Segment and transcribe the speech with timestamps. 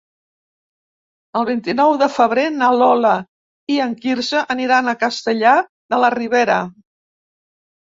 [1.41, 3.13] El vint-i-nou de febrer na Lola
[3.75, 6.59] i en Quirze aniran a Castellar de la Ribera.